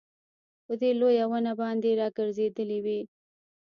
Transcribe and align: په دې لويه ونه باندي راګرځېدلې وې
په 0.65 0.73
دې 0.81 0.91
لويه 0.99 1.25
ونه 1.31 1.53
باندي 1.59 1.91
راګرځېدلې 2.01 2.79
وې 2.85 2.99